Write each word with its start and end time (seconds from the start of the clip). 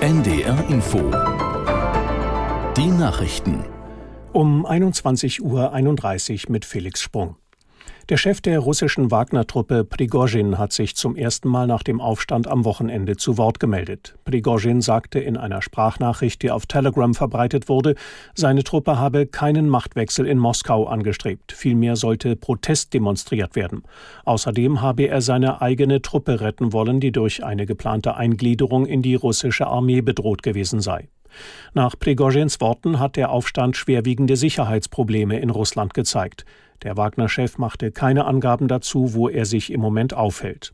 NDR 0.00 0.68
Info. 0.68 0.98
Die 2.76 2.86
Nachrichten. 2.86 3.64
Um 4.32 4.66
21.31 4.66 5.40
Uhr 6.46 6.52
mit 6.52 6.64
Felix 6.64 7.00
Sprung. 7.00 7.36
Der 8.08 8.16
Chef 8.16 8.40
der 8.40 8.60
russischen 8.60 9.10
Wagner-Truppe 9.10 9.84
Prigozhin 9.84 10.58
hat 10.58 10.72
sich 10.72 10.94
zum 10.94 11.16
ersten 11.16 11.48
Mal 11.48 11.66
nach 11.66 11.82
dem 11.82 12.00
Aufstand 12.00 12.46
am 12.46 12.64
Wochenende 12.64 13.16
zu 13.16 13.36
Wort 13.36 13.58
gemeldet. 13.58 14.14
Prigozhin 14.24 14.80
sagte 14.80 15.18
in 15.18 15.36
einer 15.36 15.60
Sprachnachricht, 15.60 16.40
die 16.42 16.52
auf 16.52 16.66
Telegram 16.66 17.14
verbreitet 17.14 17.68
wurde, 17.68 17.96
seine 18.34 18.62
Truppe 18.62 18.98
habe 19.00 19.26
keinen 19.26 19.68
Machtwechsel 19.68 20.24
in 20.26 20.38
Moskau 20.38 20.86
angestrebt. 20.86 21.50
Vielmehr 21.50 21.96
sollte 21.96 22.36
Protest 22.36 22.94
demonstriert 22.94 23.56
werden. 23.56 23.82
Außerdem 24.24 24.82
habe 24.82 25.08
er 25.08 25.20
seine 25.20 25.60
eigene 25.60 26.00
Truppe 26.00 26.40
retten 26.40 26.72
wollen, 26.72 27.00
die 27.00 27.10
durch 27.10 27.44
eine 27.44 27.66
geplante 27.66 28.14
Eingliederung 28.14 28.86
in 28.86 29.02
die 29.02 29.16
russische 29.16 29.66
Armee 29.66 30.00
bedroht 30.00 30.44
gewesen 30.44 30.80
sei. 30.80 31.08
Nach 31.74 31.98
Prigozhins 31.98 32.60
Worten 32.60 32.98
hat 32.98 33.16
der 33.16 33.30
Aufstand 33.30 33.76
schwerwiegende 33.76 34.36
Sicherheitsprobleme 34.36 35.38
in 35.38 35.50
Russland 35.50 35.94
gezeigt. 35.94 36.44
Der 36.82 36.96
Wagner-Chef 36.96 37.58
machte 37.58 37.90
keine 37.92 38.24
Angaben 38.24 38.68
dazu, 38.68 39.14
wo 39.14 39.28
er 39.28 39.46
sich 39.46 39.72
im 39.72 39.80
Moment 39.80 40.14
aufhält. 40.14 40.72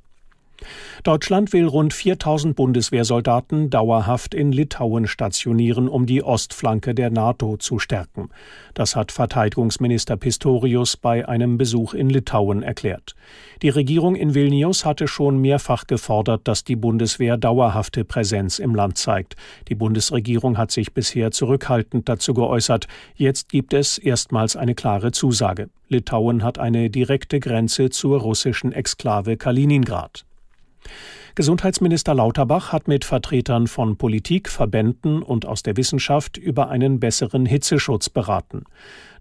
Deutschland 1.03 1.53
will 1.53 1.67
rund 1.67 1.93
4000 1.95 2.57
Bundeswehrsoldaten 2.57 3.71
dauerhaft 3.71 4.35
in 4.35 4.53
Litauen 4.53 5.07
stationieren, 5.07 5.89
um 5.89 6.07
die 6.07 6.23
Ostflanke 6.23 6.95
der 6.95 7.11
NATO 7.11 7.57
zu 7.57 7.79
stärken. 7.79 8.31
Das 8.75 8.97
hat 8.97 9.13
Verteidigungsminister 9.13 10.17
Pistorius 10.17 10.97
bei 10.97 11.29
einem 11.29 11.59
Besuch 11.59 11.95
in 11.95 12.09
Litauen 12.09 12.63
erklärt. 12.63 13.15
Die 13.63 13.69
Regierung 13.69 14.17
in 14.17 14.35
Vilnius 14.35 14.85
hatte 14.85 15.07
schon 15.07 15.39
mehrfach 15.39 15.87
gefordert, 15.87 16.49
dass 16.49 16.65
die 16.65 16.77
Bundeswehr 16.77 17.37
dauerhafte 17.37 18.05
Präsenz 18.05 18.59
im 18.59 18.75
Land 18.75 18.99
zeigt. 18.99 19.37
Die 19.69 19.75
Bundesregierung 19.75 20.59
hat 20.59 20.71
sich 20.71 20.93
bisher 20.95 21.31
zurückhaltend 21.31 22.09
dazu 22.09 22.35
geäußert. 22.35 22.89
Jetzt 23.15 23.51
gibt 23.51 23.73
es 23.73 23.99
erstmals 23.99 24.57
eine 24.57 24.75
klare 24.75 25.13
Zusage. 25.13 25.69
Litauen 25.89 26.43
hat 26.43 26.59
eine 26.59 26.91
direkte 26.91 27.39
Grenze 27.39 27.91
zur 27.91 28.21
russischen 28.21 28.73
Exklave 28.73 29.37
Kaliningrad. 29.37 30.25
Gesundheitsminister 31.35 32.15
Lauterbach 32.15 32.73
hat 32.73 32.89
mit 32.89 33.07
Vertretern 33.07 33.67
von 33.67 33.97
Politik, 33.97 34.51
Verbänden 34.51 35.23
und 35.23 35.47
aus 35.47 35.63
der 35.63 35.79
Wissenschaft 35.79 36.37
über 36.37 36.69
einen 36.69 37.01
besseren 37.01 37.47
Hitzeschutz 37.47 38.11
beraten. 38.11 38.65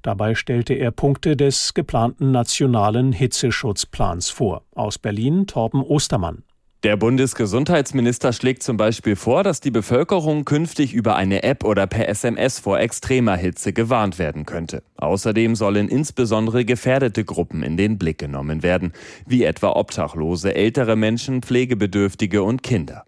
Dabei 0.02 0.36
stellte 0.36 0.74
er 0.74 0.92
Punkte 0.92 1.38
des 1.38 1.74
geplanten 1.74 2.32
nationalen 2.32 3.14
Hitzeschutzplans 3.14 4.30
vor. 4.30 4.64
Aus 4.76 4.98
Berlin 4.98 5.48
Torben 5.48 5.82
Ostermann. 5.82 6.44
Der 6.84 6.98
Bundesgesundheitsminister 6.98 8.34
schlägt 8.34 8.64
zum 8.64 8.76
Beispiel 8.76 9.16
vor, 9.16 9.44
dass 9.44 9.62
die 9.62 9.70
Bevölkerung 9.70 10.46
künftig 10.46 10.96
über 10.96 11.16
eine 11.16 11.44
App 11.44 11.64
oder 11.64 11.86
per 11.86 12.10
SMS 12.10 12.58
vor 12.58 12.80
extremer 12.80 13.36
Hitze 13.36 13.72
gewarnt 13.72 14.18
werden 14.18 14.48
könnte. 14.48 14.82
Außerdem 14.98 15.56
sollen 15.56 15.90
insbesondere 15.90 16.66
gefährdete 16.66 17.24
Gruppen 17.24 17.62
in 17.62 17.78
den 17.78 18.00
Blick 18.00 18.18
genommen 18.18 18.64
werden, 18.64 18.94
wie 19.28 19.44
etwa 19.44 19.74
Obdachlose, 19.74 20.56
ältere 20.56 20.96
Menschen, 20.96 21.44
Pflegebedürftige 21.44 22.42
und 22.42 22.64
Kinder. 22.64 23.06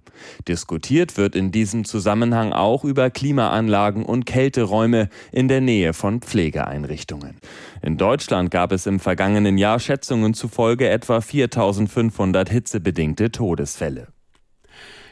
Diskutiert 0.48 1.18
wird 1.18 1.36
in 1.36 1.52
diesem 1.52 1.86
Zusammenhang 1.86 2.54
auch 2.54 2.84
über 2.84 3.10
Klimaanlagen 3.10 4.06
und 4.06 4.26
Kälteräume 4.26 5.10
in 5.32 5.48
der 5.48 5.62
Nähe 5.62 5.94
von 5.94 6.22
Pflegeeinrichtungen. 6.22 7.38
In 7.82 7.98
Deutschland 7.98 8.52
gab 8.52 8.72
es 8.72 8.86
im 8.86 9.00
vergangenen 9.00 9.58
Jahr 9.58 9.80
Schätzungen 9.80 10.34
zufolge 10.34 10.90
etwa 10.90 11.22
4500 11.22 12.50
hitzebedingte 12.50 13.32
Todesfälle. 13.32 14.08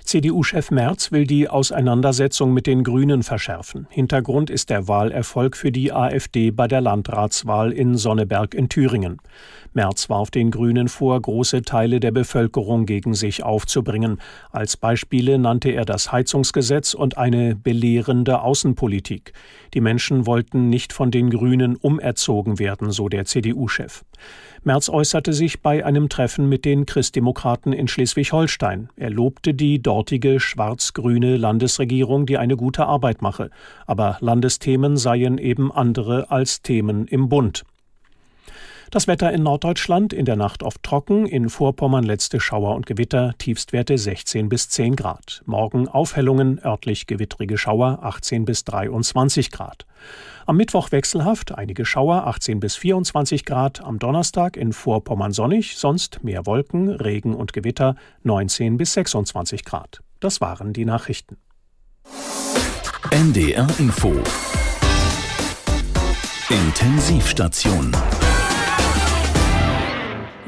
CDU-Chef 0.03 0.71
Merz 0.71 1.11
will 1.11 1.25
die 1.25 1.47
Auseinandersetzung 1.47 2.53
mit 2.53 2.67
den 2.67 2.83
Grünen 2.83 3.23
verschärfen. 3.23 3.87
Hintergrund 3.89 4.49
ist 4.49 4.69
der 4.69 4.87
Wahlerfolg 4.87 5.55
für 5.55 5.71
die 5.71 5.93
AfD 5.93 6.51
bei 6.51 6.67
der 6.67 6.81
Landratswahl 6.81 7.71
in 7.71 7.95
Sonneberg 7.95 8.53
in 8.53 8.67
Thüringen. 8.67 9.19
Merz 9.73 10.09
warf 10.09 10.31
den 10.31 10.51
Grünen 10.51 10.89
vor, 10.89 11.21
große 11.21 11.61
Teile 11.61 11.99
der 11.99 12.11
Bevölkerung 12.11 12.85
gegen 12.85 13.13
sich 13.13 13.43
aufzubringen. 13.43 14.19
Als 14.51 14.75
Beispiele 14.75 15.39
nannte 15.39 15.69
er 15.69 15.85
das 15.85 16.11
Heizungsgesetz 16.11 16.93
und 16.93 17.17
eine 17.17 17.55
belehrende 17.55 18.41
Außenpolitik. 18.41 19.31
Die 19.73 19.81
Menschen 19.81 20.25
wollten 20.25 20.69
nicht 20.69 20.91
von 20.91 21.11
den 21.11 21.29
Grünen 21.29 21.77
umerzogen 21.77 22.59
werden, 22.59 22.91
so 22.91 23.07
der 23.07 23.25
CDU-Chef. 23.25 24.03
Merz 24.63 24.89
äußerte 24.89 25.33
sich 25.33 25.61
bei 25.61 25.83
einem 25.83 26.07
Treffen 26.07 26.47
mit 26.47 26.65
den 26.65 26.85
Christdemokraten 26.85 27.73
in 27.73 27.87
Schleswig-Holstein. 27.87 28.89
Er 28.95 29.09
lobte 29.09 29.55
die 29.55 29.81
dortige 29.81 30.39
schwarz-grüne 30.39 31.37
Landesregierung, 31.37 32.27
die 32.27 32.37
eine 32.37 32.55
gute 32.55 32.85
Arbeit 32.85 33.23
mache. 33.23 33.49
Aber 33.87 34.17
Landesthemen 34.19 34.97
seien 34.97 35.39
eben 35.39 35.71
andere 35.71 36.29
als 36.29 36.61
Themen 36.61 37.07
im 37.07 37.27
Bund. 37.27 37.63
Das 38.91 39.07
Wetter 39.07 39.31
in 39.31 39.43
Norddeutschland 39.43 40.11
in 40.11 40.25
der 40.25 40.35
Nacht 40.35 40.63
oft 40.63 40.83
trocken, 40.83 41.25
in 41.25 41.47
Vorpommern 41.47 42.03
letzte 42.03 42.41
Schauer 42.41 42.75
und 42.75 42.85
Gewitter, 42.85 43.33
Tiefstwerte 43.37 43.97
16 43.97 44.49
bis 44.49 44.67
10 44.67 44.97
Grad. 44.97 45.43
Morgen 45.45 45.87
Aufhellungen, 45.87 46.59
örtlich 46.61 47.07
gewittrige 47.07 47.57
Schauer 47.57 47.99
18 48.01 48.43
bis 48.43 48.65
23 48.65 49.49
Grad. 49.49 49.85
Am 50.45 50.57
Mittwoch 50.57 50.91
wechselhaft, 50.91 51.53
einige 51.57 51.85
Schauer 51.85 52.27
18 52.27 52.59
bis 52.59 52.75
24 52.75 53.45
Grad, 53.45 53.81
am 53.81 53.97
Donnerstag 53.97 54.57
in 54.57 54.73
Vorpommern 54.73 55.31
sonnig, 55.31 55.77
sonst 55.77 56.21
mehr 56.21 56.45
Wolken, 56.45 56.89
Regen 56.89 57.33
und 57.33 57.53
Gewitter 57.53 57.95
19 58.23 58.75
bis 58.75 58.91
26 58.91 59.63
Grad. 59.63 60.01
Das 60.19 60.41
waren 60.41 60.73
die 60.73 60.83
Nachrichten. 60.83 61.37
NDR 63.09 63.67
Info 63.79 64.13
Intensivstation 66.49 67.95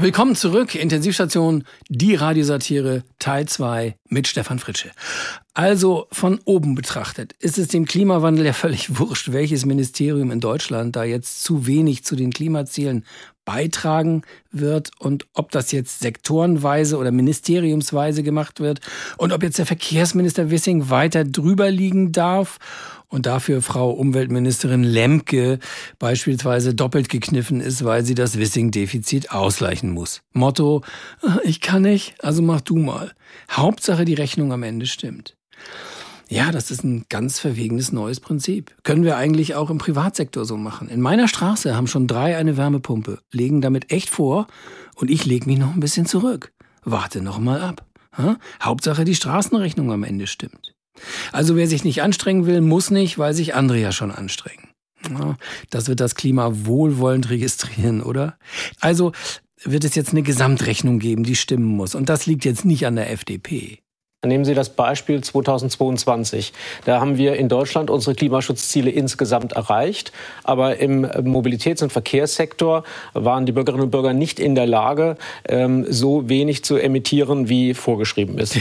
Willkommen 0.03 0.35
zurück, 0.35 0.75
Intensivstation, 0.75 1.63
die 1.87 2.15
Radiosatire 2.15 3.05
Teil 3.19 3.47
2 3.47 3.95
mit 4.09 4.27
Stefan 4.27 4.59
Fritsche. 4.59 4.91
Also 5.53 6.07
von 6.11 6.41
oben 6.43 6.75
betrachtet 6.75 7.31
ist 7.39 7.57
es 7.57 7.69
dem 7.69 7.85
Klimawandel 7.85 8.45
ja 8.47 8.51
völlig 8.51 8.99
wurscht, 8.99 9.31
welches 9.31 9.65
Ministerium 9.65 10.29
in 10.31 10.41
Deutschland 10.41 10.97
da 10.97 11.05
jetzt 11.05 11.45
zu 11.45 11.67
wenig 11.67 12.03
zu 12.03 12.17
den 12.17 12.33
Klimazielen 12.33 13.05
beitragen 13.45 14.23
wird 14.51 14.91
und 14.99 15.25
ob 15.33 15.51
das 15.51 15.71
jetzt 15.71 16.01
sektorenweise 16.01 16.97
oder 16.97 17.11
ministeriumsweise 17.11 18.23
gemacht 18.23 18.59
wird 18.59 18.81
und 19.17 19.31
ob 19.31 19.41
jetzt 19.41 19.57
der 19.57 19.65
Verkehrsminister 19.65 20.51
Wissing 20.51 20.89
weiter 20.89 21.23
drüber 21.23 21.71
liegen 21.71 22.11
darf 22.11 22.59
und 23.13 23.27
dafür 23.27 23.61
Frau 23.61 23.91
Umweltministerin 23.91 24.83
Lemke 24.83 25.59
beispielsweise 25.99 26.73
doppelt 26.73 27.09
gekniffen 27.09 27.61
ist, 27.61 27.85
weil 27.85 28.03
sie 28.03 28.15
das 28.15 28.39
Wissing-Defizit 28.39 29.29
ausgleichen 29.29 29.91
muss. 29.91 30.23
Motto, 30.33 30.81
ich 31.43 31.61
kann 31.61 31.83
nicht, 31.83 32.15
also 32.23 32.41
mach 32.41 32.61
du 32.61 32.75
mal. 32.75 33.11
Hauptsache 33.51 34.03
die 34.03 34.15
Rechnung 34.15 34.51
am 34.51 34.63
Ende 34.63 34.87
stimmt. 34.87 35.37
Ja, 36.27 36.51
das 36.51 36.71
ist 36.71 36.83
ein 36.83 37.05
ganz 37.09 37.37
verwegenes 37.37 37.91
neues 37.91 38.19
Prinzip. 38.19 38.75
Können 38.81 39.03
wir 39.03 39.15
eigentlich 39.15 39.53
auch 39.53 39.69
im 39.69 39.77
Privatsektor 39.77 40.43
so 40.45 40.57
machen. 40.57 40.89
In 40.89 40.99
meiner 40.99 41.27
Straße 41.27 41.75
haben 41.75 41.85
schon 41.85 42.07
drei 42.07 42.35
eine 42.35 42.57
Wärmepumpe, 42.57 43.19
legen 43.31 43.61
damit 43.61 43.91
echt 43.91 44.09
vor 44.09 44.47
und 44.95 45.11
ich 45.11 45.25
lege 45.25 45.45
mich 45.45 45.59
noch 45.59 45.75
ein 45.75 45.79
bisschen 45.79 46.07
zurück. 46.07 46.51
Warte 46.83 47.21
noch 47.21 47.37
mal 47.37 47.61
ab. 47.61 47.85
Ha? 48.17 48.37
Hauptsache 48.59 49.05
die 49.05 49.13
Straßenrechnung 49.13 49.91
am 49.91 50.03
Ende 50.03 50.25
stimmt. 50.25 50.72
Also 51.31 51.55
wer 51.55 51.67
sich 51.67 51.83
nicht 51.83 52.01
anstrengen 52.01 52.45
will, 52.45 52.61
muss 52.61 52.91
nicht, 52.91 53.17
weil 53.17 53.33
sich 53.33 53.55
andere 53.55 53.79
ja 53.79 53.91
schon 53.91 54.11
anstrengen. 54.11 54.69
Das 55.69 55.87
wird 55.87 55.99
das 55.99 56.15
Klima 56.15 56.51
wohlwollend 56.53 57.29
registrieren, 57.29 58.01
oder? 58.01 58.37
Also 58.79 59.11
wird 59.63 59.83
es 59.83 59.95
jetzt 59.95 60.11
eine 60.11 60.23
Gesamtrechnung 60.23 60.99
geben, 60.99 61.23
die 61.23 61.35
stimmen 61.35 61.65
muss. 61.65 61.95
Und 61.95 62.09
das 62.09 62.25
liegt 62.25 62.45
jetzt 62.45 62.65
nicht 62.65 62.85
an 62.85 62.95
der 62.95 63.11
FDP. 63.11 63.82
Nehmen 64.25 64.45
Sie 64.45 64.53
das 64.53 64.69
Beispiel 64.69 65.21
2022. 65.21 66.53
Da 66.85 67.01
haben 67.01 67.17
wir 67.17 67.35
in 67.35 67.49
Deutschland 67.49 67.89
unsere 67.89 68.15
Klimaschutzziele 68.15 68.89
insgesamt 68.89 69.51
erreicht. 69.53 70.13
Aber 70.43 70.77
im 70.77 71.05
Mobilitäts- 71.05 71.83
und 71.83 71.91
Verkehrssektor 71.91 72.83
waren 73.13 73.45
die 73.45 73.51
Bürgerinnen 73.51 73.83
und 73.83 73.91
Bürger 73.91 74.13
nicht 74.13 74.39
in 74.39 74.55
der 74.55 74.65
Lage, 74.65 75.17
ähm, 75.47 75.85
so 75.89 76.29
wenig 76.29 76.63
zu 76.63 76.77
emittieren, 76.77 77.49
wie 77.49 77.73
vorgeschrieben 77.73 78.37
ist. 78.37 78.59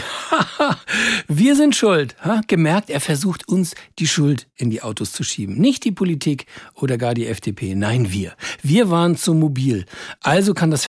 wir 1.29 1.55
sind 1.55 1.77
schuld. 1.77 2.17
Gemerkt, 2.49 2.91
er 2.91 3.01
versucht 3.01 3.49
uns 3.49 3.75
die 4.01 4.09
Schuld 4.09 4.49
in 4.57 4.71
die 4.71 4.83
Autos 4.83 5.13
zu 5.13 5.23
schieben. 5.23 5.59
Nicht 5.59 5.85
die 5.85 5.93
Politik 5.93 6.47
oder 6.75 6.99
gar 6.99 7.15
die 7.15 7.27
FDP. 7.27 7.75
Nein, 7.77 8.11
wir. 8.11 8.33
Wir 8.63 8.91
waren 8.91 9.17
zu 9.17 9.33
mobil. 9.33 9.87
Also 10.23 10.55
kann 10.55 10.71
das 10.73 10.87